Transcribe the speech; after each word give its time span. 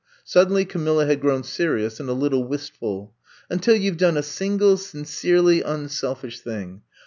Suddenly 0.23 0.65
Camilla 0.65 1.05
had 1.05 1.21
grown 1.21 1.43
serious 1.43 1.99
and 1.99 2.09
a 2.09 2.13
little 2.13 2.43
wistful. 2.43 3.13
Until 3.51 3.75
you 3.75 3.91
've 3.93 3.97
done 3.97 4.17
a 4.17 4.23
single 4.23 4.75
sincerely 4.77 5.61
un 5.63 5.89
selfish 5.89 6.39
thing. 6.39 6.81